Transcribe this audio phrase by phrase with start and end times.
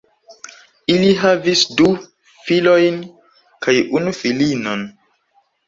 [0.93, 1.91] Ili havis du
[2.49, 2.99] filojn
[3.69, 4.87] kaj unu filinon.